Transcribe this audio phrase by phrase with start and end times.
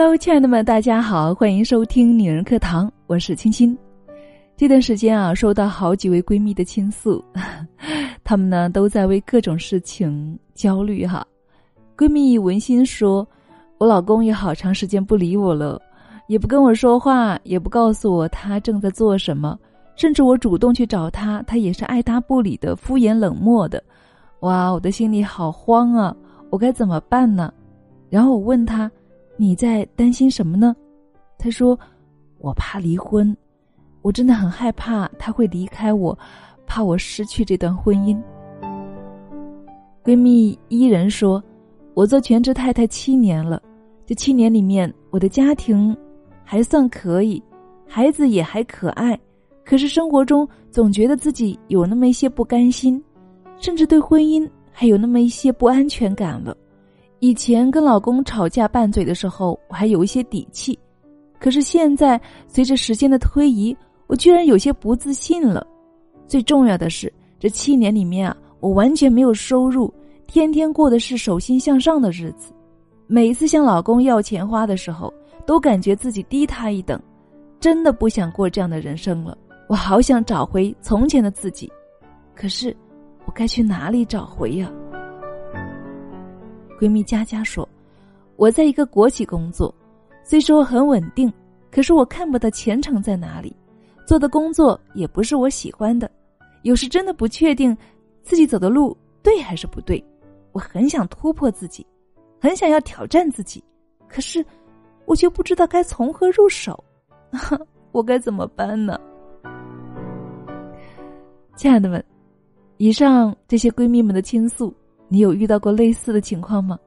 [0.00, 3.76] Hello，亲爱的们，大家好，欢迎收听女人课堂，我是青青。
[4.56, 7.20] 这段时间啊，收到好几位闺蜜的倾诉，
[8.22, 11.26] 她们呢都在为各种事情焦虑哈。
[11.96, 13.26] 闺蜜文心说
[13.78, 15.82] ：“我老公也好长时间不理我了，
[16.28, 19.58] 也不跟我说话，也不告诉我他正在做什么，
[19.96, 23.82] 甚至我主动去找他，他也是爱答不理的，敷衍冷漠的。
[24.42, 26.14] 哇，我的心里好慌啊，
[26.50, 27.52] 我该怎么办呢？”
[28.08, 28.88] 然后我问他。
[29.40, 30.74] 你在担心什么呢？
[31.38, 31.78] 他说
[32.38, 33.34] ：“我怕离婚，
[34.02, 36.18] 我真的很害怕他会离开我，
[36.66, 38.20] 怕我失去这段婚姻。”
[40.02, 41.40] 闺蜜伊人说
[41.94, 43.62] ：“我做全职太太七年了，
[44.04, 45.96] 这七年里面，我的家庭
[46.42, 47.40] 还算可以，
[47.86, 49.16] 孩子也还可爱，
[49.64, 53.00] 可是生活中总觉得自己有那么一些不甘心，
[53.58, 56.56] 甚至对婚姻还有那么一些不安全感了。”
[57.20, 60.78] 以前跟老公吵架拌嘴的时候，我还有一些底气，
[61.40, 63.76] 可是现在随着时间的推移，
[64.06, 65.66] 我居然有些不自信了。
[66.28, 69.92] 最重要的是，这七年里面啊，我完全没有收入，
[70.28, 72.52] 天天过的是手心向上的日子。
[73.08, 75.12] 每次向老公要钱花的时候，
[75.44, 77.00] 都感觉自己低他一等，
[77.58, 79.36] 真的不想过这样的人生了。
[79.68, 81.68] 我好想找回从前的自己，
[82.34, 82.76] 可是
[83.24, 84.70] 我该去哪里找回呀？
[86.78, 87.68] 闺蜜佳佳说
[88.36, 89.74] ：“我在一个国企工作，
[90.22, 91.32] 虽说很稳定，
[91.72, 93.54] 可是我看不到前程在哪里，
[94.06, 96.08] 做的工作也不是我喜欢的，
[96.62, 97.76] 有时真的不确定
[98.22, 100.02] 自己走的路对还是不对。
[100.52, 101.84] 我很想突破自己，
[102.40, 103.62] 很想要挑战自己，
[104.08, 104.44] 可是
[105.04, 106.82] 我却不知道该从何入手，
[107.90, 108.96] 我该怎么办呢？”
[111.56, 112.04] 亲爱的们，
[112.76, 114.72] 以上这些闺蜜们的倾诉。
[115.08, 116.78] 你有遇到过类似的情况吗？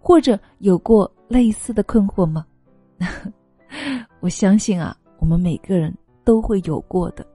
[0.00, 2.46] 或者有过类似的困惑吗？
[4.20, 5.92] 我相信啊，我们每个人
[6.24, 7.26] 都会有过的。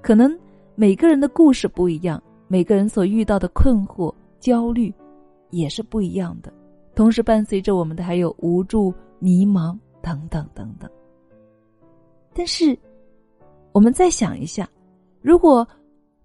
[0.00, 0.36] 可能
[0.74, 4.92] 每个人的故事不一样，每个人所遇到的困惑、焦虑
[5.50, 6.52] 也是不一样的。
[6.94, 10.90] 同时伴随着我们的还有无助、迷茫等等等等。
[12.34, 12.76] 但是，
[13.72, 14.68] 我们再想一下，
[15.20, 15.66] 如果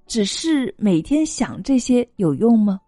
[0.06, 2.80] 只是每天想这些，有用吗？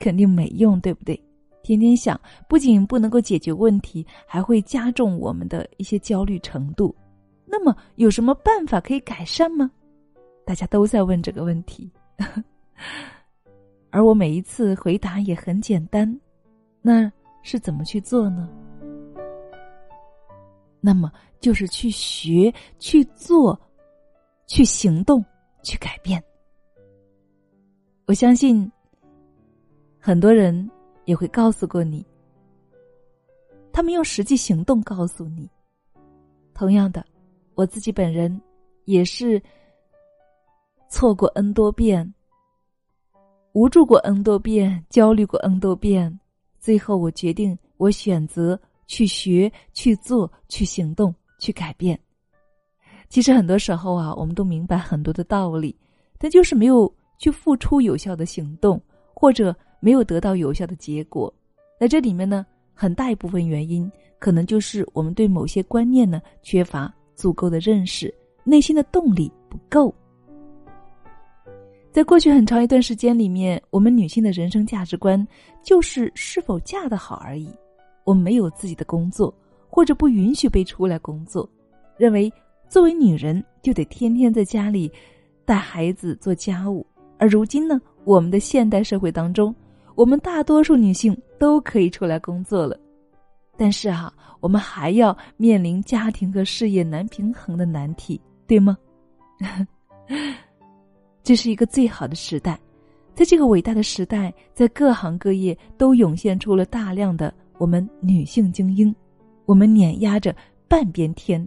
[0.00, 1.22] 肯定没用，对不对？
[1.62, 2.18] 天天想，
[2.48, 6.92] 不仅不能够解决问题，还会加重我们的一些焦虑程度。
[7.44, 9.70] 那么，有什么办法可以改善吗？
[10.46, 11.88] 大家都在问这个问题，
[13.90, 16.18] 而我每一次回答也很简单，
[16.80, 17.12] 那
[17.42, 18.48] 是怎么去做呢？
[20.80, 23.60] 那么就是去学、去做、
[24.46, 25.22] 去行动、
[25.62, 26.22] 去改变。
[28.06, 28.70] 我相信。
[30.02, 30.68] 很多人
[31.04, 32.04] 也会告诉过你，
[33.70, 35.46] 他们用实际行动告诉你。
[36.54, 37.04] 同样的，
[37.54, 38.40] 我自己本人
[38.86, 39.40] 也是
[40.88, 42.14] 错过 N 多遍，
[43.52, 46.18] 无助过 N 多遍，焦虑过 N 多遍，
[46.58, 52.00] 最后我决定，我选择去学、去做、去行动、去改变。
[53.10, 55.76] 其实很多时候啊，我们都明白很多的道理，
[56.16, 58.80] 但就是没有去付出有效的行动，
[59.12, 59.54] 或者。
[59.80, 61.32] 没有得到有效的结果，
[61.80, 68.14] 那这里面呢，很大一部分原因可能就是我们对某些观念呢缺乏足够的认识，
[68.44, 69.92] 内心的动力不够。
[71.90, 75.26] 在过去很长一段时间里面，我们女性的人生价值观
[75.62, 77.48] 就是是否嫁得好而已。
[78.04, 79.34] 我们没有自己的工作，
[79.68, 81.48] 或者不允许被出来工作，
[81.96, 82.32] 认为
[82.68, 84.92] 作为女人就得天天在家里
[85.44, 86.86] 带孩子做家务。
[87.18, 89.54] 而如今呢，我们的现代社会当中。
[90.00, 92.74] 我们大多数女性都可以出来工作了，
[93.58, 98.78] 但是啊，我们还要面临家庭和事业难平衡的难题，对吗？
[101.22, 102.58] 这是一个最好的时代，
[103.14, 108.96] 在这个伟大的时代，在各行各业都涌现出了大量的我们女性精英，
[109.44, 110.34] 我们碾压着
[110.66, 111.46] 半边天。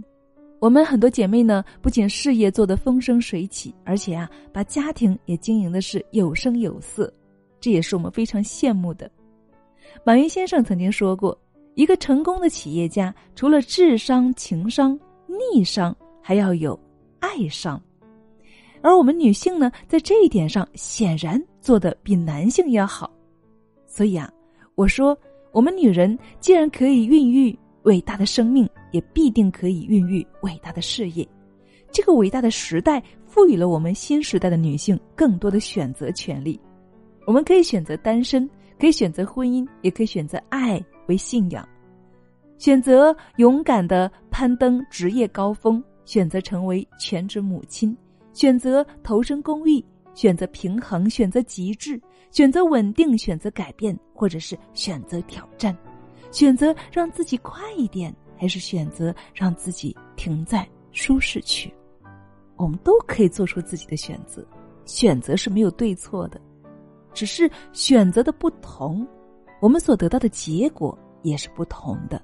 [0.59, 7.11] 我们很多姐妹呢，不仅事业做得风生水起，而且啊，把家庭也经营的是有声有色。
[7.63, 9.09] 这也是我们非常羡慕的。
[10.03, 11.37] 马云先生曾经说过，
[11.75, 16.77] 一个成功的企业家，除了智商、情商、逆商，还要有
[17.21, 17.81] 爱商。
[18.81, 23.09] 而我们女性呢，在这一点上显然做的比男性要好。
[23.87, 24.29] 所以啊，
[24.75, 25.17] 我说，
[25.53, 31.25] 我们女人既然可以孕育伟大的生命，也必定可以孕育伟大的事业。
[31.93, 36.59] 这个伟大的时代赋予了我们新时代的女性更多的选择权利。
[37.25, 38.49] 我们可以选择单身，
[38.79, 41.67] 可以选择婚姻，也可以选择爱为信仰。
[42.57, 47.95] 选择勇敢的攀登职业高峰，选择成为全职母亲，
[48.33, 49.83] 选择投身公益，
[50.13, 51.99] 选择平衡，选择极致，
[52.31, 55.75] 选择稳定，选择改变，或者是选择挑战，
[56.31, 61.73] 选择让自己快一点，还是选择让自己停在舒适区？
[62.55, 64.45] 我们都可以做出自己的选择，
[64.85, 66.39] 选择是没有对错的，
[67.13, 69.07] 只是选择的不同，
[69.61, 72.21] 我们所得到的结果也是不同的。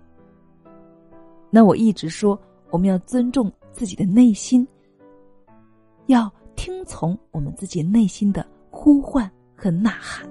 [1.50, 2.39] 那我一直说，
[2.69, 4.68] 我们要尊重自己的内心，
[6.07, 10.27] 要听从我们自己内心的呼唤和呐喊。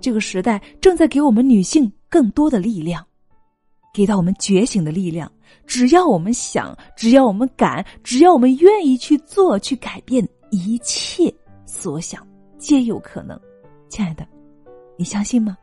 [0.00, 3.02] 这个时代正在给我们女性更多的力量，
[3.92, 5.30] 给到我们觉醒的力量。
[5.66, 11.32] 只要我们想，只要我们敢，只要我们愿意去做、去改变，一切
[11.66, 12.26] 所想
[12.58, 13.38] 皆有可能。
[13.88, 14.26] 亲爱的，
[14.96, 15.56] 你相信吗？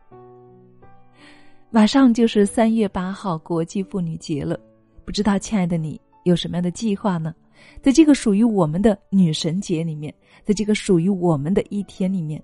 [1.69, 4.59] 马上就是三月八号国际妇女节了，
[5.05, 7.33] 不知道亲爱的你有什么样的计划呢？
[7.81, 10.13] 在这个属于我们的女神节里面，
[10.43, 12.41] 在这个属于我们的一天里面，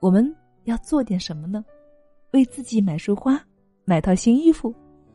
[0.00, 0.34] 我们。
[0.64, 1.62] 要做点什么呢？
[2.30, 3.38] 为自己买束花，
[3.84, 4.74] 买套新衣服，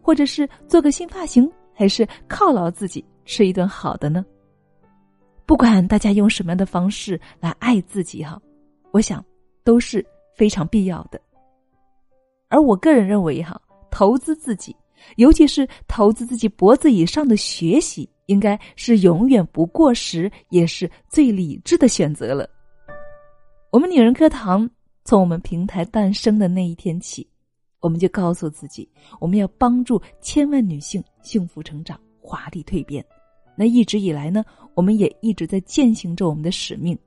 [0.10, 4.26] 或者是做个新发型，还是犒劳自己吃一顿好的呢？
[5.46, 8.42] 不管大家用什么样的方式来爱自己哈，
[8.90, 9.24] 我想
[9.64, 10.04] 都是
[10.36, 11.22] 非常必要的。
[12.48, 13.62] 而我个人认为哈，
[13.92, 14.76] 投资自己，
[15.18, 22.50] 尤其是投资自己脖子以上的学习，应该是永远不过时，也是最理智的选择了。
[23.72, 24.68] 我们女人课堂。
[25.06, 27.28] 从我们平台诞生的那一天起，
[27.80, 28.88] 我们就告诉自己，
[29.20, 33.04] 我们要帮助千万女性幸福成长、华丽蜕变。
[33.56, 34.44] 那一直以来呢，
[34.74, 36.98] 我们也一直在践行着我们的使命。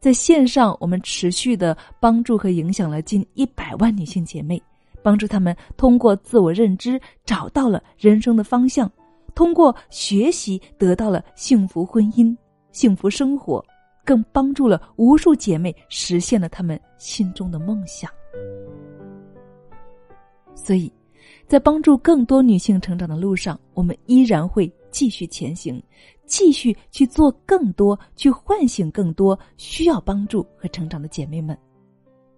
[0.00, 4.62] 在线上，我们持续的帮助和影响了近一百万女性姐妹，
[5.02, 8.90] 帮助她们通过自我认知找到了人生的方向，
[9.34, 12.36] 通过学习得到了幸福婚姻、
[12.70, 13.64] 幸福生活。
[14.06, 18.10] 更帮助了无数姐妹实现了她们心中的梦想，
[20.54, 20.90] 所以，
[21.46, 25.82] 在帮助更多女性成长的路上，我们依然会继续前行，
[26.26, 31.58] 继续去做更多，去唤醒更多需要帮助和成长的姐妹们，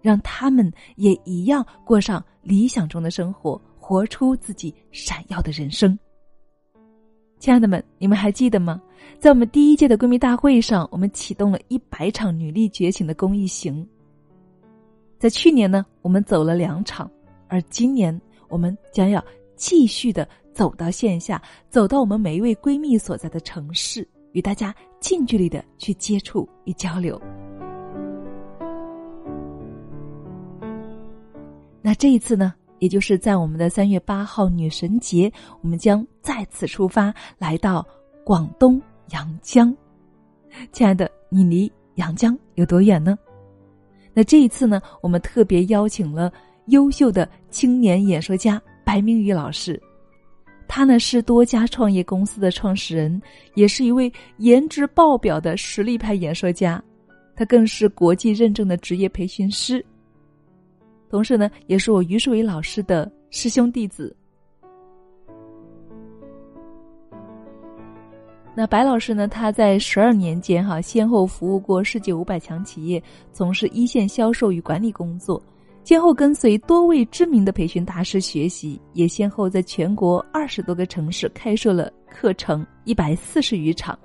[0.01, 5.97] 让她们也一样过上理想中的生活，活出自己闪耀的人生。
[7.39, 8.81] 亲爱的们，你们还记得吗？
[9.19, 13.87] 在我们第一届的闺蜜大会上，我们启动了一百场女力觉醒的公益行。
[15.19, 17.09] 在去年呢，我们走了两场，
[17.47, 19.23] 而今年我们将要
[19.55, 27.21] 继续的走到线下，走到我们每一位闺蜜所在的城市，与大家近距离的去接触与交流。
[31.81, 32.53] 那这一次呢？
[32.79, 37.83] 也就是在我们的三月八号女神节，我们将再次出发，来到
[38.23, 38.79] 广东
[39.09, 39.75] 阳江。
[40.71, 43.17] 亲爱的，你离阳江有多远呢？
[44.13, 46.31] 那这一次呢，我们特别邀请了
[46.67, 49.81] 优秀的青年演说家白明宇老师。
[50.67, 53.21] 他呢是多家创业公司的创始人，
[53.55, 56.81] 也是一位颜值爆表的实力派演说家。
[57.35, 59.83] 他更是国际认证的职业培训师。
[61.09, 64.13] 同时呢，也是我于世伟老师的师兄弟子。
[68.53, 75.41] 那白老师呢，他在十二年间哈，先后服务过世界五百强企业，从事一线销售与管理工作，
[75.87, 83.97] 先后跟随多位知名的培训大师学习，也先后在全国二十多个城市开设了课程一百四十余场。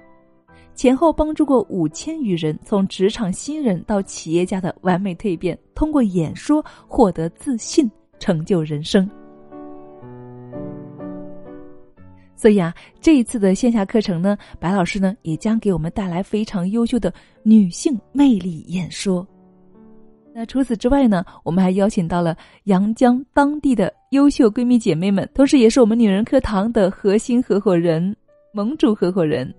[0.77, 9.11] 前后帮助过五千余人从职场新人到企业家的完美蜕变，通过演说获得自信，成就人生。
[12.37, 17.13] 所以啊，这一次的线下课程呢，白老师呢也将给我们带来非常优秀的
[17.43, 19.27] 女性魅力演说。
[20.35, 22.35] 那除此之外呢，我们还邀请到了
[22.65, 28.17] 阳江当地的优秀闺蜜姐妹们，同时也是我们女人课堂的核心合伙人、
[28.53, 29.53] 盟主合伙人。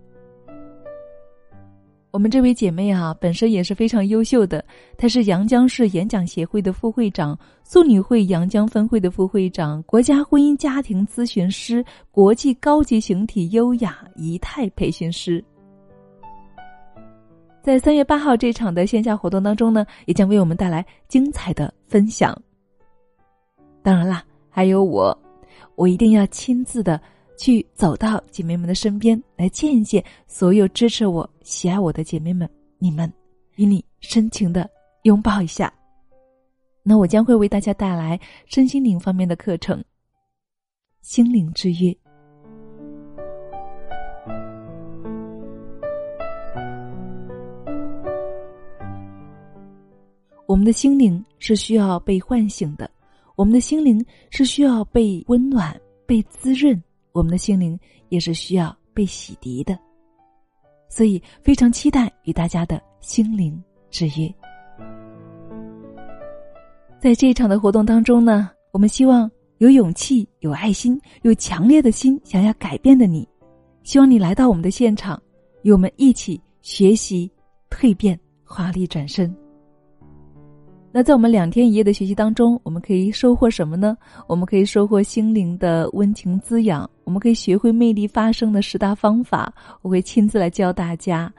[2.10, 4.64] 我们这位姐妹啊，本身也是非常优秀的。
[4.98, 15.44] 她是阳江市演讲协会的副会长，素女会阳江分会的副会长，国家婚姻家庭咨询师，国际高级形体优雅仪态培训师。
[17.64, 22.40] 在三月八号这场的线下活动当中呢，也将为我们带来精彩的分享。
[23.82, 25.18] 当然啦，还有我，
[25.76, 27.02] 我一定要亲自的。
[27.36, 33.12] 去走到姐妹们的身边，来见一见所有支持我、喜爱我的姐妹们，你们
[33.56, 34.70] 与你深情的
[35.02, 35.74] 拥抱一下。
[36.84, 39.84] 那我将会为大家带来身心灵方面的课程，
[41.02, 41.94] 心灵之约。
[50.54, 52.88] 我们的心灵是需要被唤醒的，
[53.36, 56.80] 我们的心灵是需要被温暖、被滋润，
[57.12, 57.76] 我们的心灵
[58.10, 59.76] 也是需要被洗涤的。
[60.90, 64.32] 所以，非常期待与大家的心灵之约。
[67.00, 73.28] 在这一场的活动当中呢，我们希望有勇气、有爱心、有强烈的心想要改变的你，
[73.82, 75.20] 希望你来到我们的现场，
[75.64, 77.28] 与我们一起学习
[77.72, 79.36] 蜕变、华丽转身。
[80.96, 83.98] 那在我们两天一夜的学习当中，我们可以收获什么呢？
[84.28, 91.34] 我们可以收获心灵的温情滋养，我们可以学会魅力发生的十大方法，我会亲自来教大家。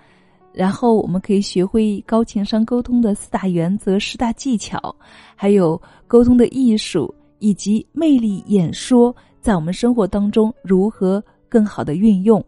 [0.53, 4.93] 然后我们可以学会高情商沟通的四大原则、十大技巧，
[5.37, 12.45] 还有沟通的艺术以及魅力演说，在我们生活当中如何更好的运用，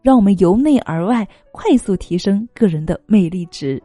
[0.00, 3.82] 让我们由内而外快速提升个人的魅力值。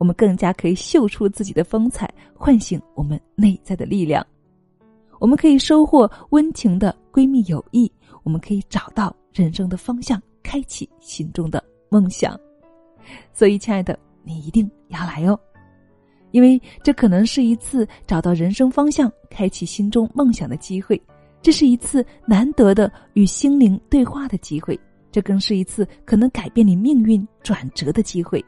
[0.00, 4.26] 我们更加可以秀出自己的风采，唤醒我们内在的力量。
[5.18, 7.92] 我们可以收获温情的闺蜜友谊，
[8.22, 12.34] 我们可以找到人生的方向，开启心中的梦想。
[13.30, 15.38] 所以，亲爱的，你一定要来哦，
[16.30, 20.98] 因为这可能是一次找到人生方向、开启心中梦想的机会，
[21.42, 24.80] 这是一次难得的与心灵对话的机会，
[25.12, 28.42] 这更是一次可能改变你命运转折的机会。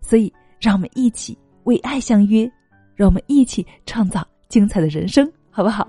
[0.00, 0.32] 所以。
[0.62, 2.48] 让我们一起为爱相约，
[2.94, 5.86] 让我们一起创造精彩的人生，好不好？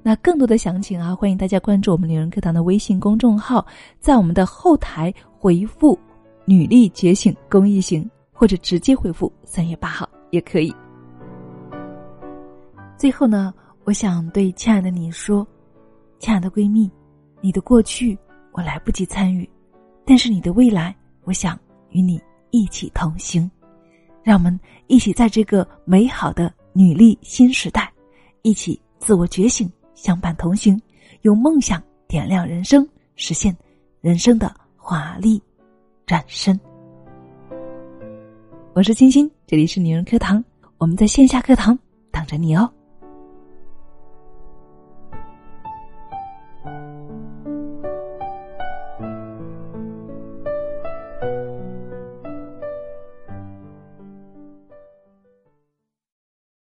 [0.00, 3.66] 那更多的详情啊，欢迎大家关注我们女人课堂的微信公众号，
[3.98, 5.98] 在我们的后台回复
[6.46, 10.72] “女力觉醒公益行”或者直接回复“三月八号”也可以。
[12.96, 13.52] 最后呢，
[13.82, 15.44] 我想对亲爱的你说，
[16.20, 16.88] 亲爱的闺蜜，
[17.40, 18.16] 你的过去
[18.52, 19.48] 我来不及参与，
[20.04, 23.50] 但是你的未来，我想与你一起同行。
[24.24, 27.92] 让我们一起在这个美好的女力新时代，
[28.40, 30.80] 一起自我觉醒，相伴同行，
[31.20, 33.54] 用梦想点亮人生，实现
[34.00, 35.40] 人生的华丽
[36.06, 36.58] 转身。
[38.72, 40.42] 我是青青，这里是女人课堂，
[40.78, 41.78] 我们在线下课堂
[42.10, 42.72] 等着你哦。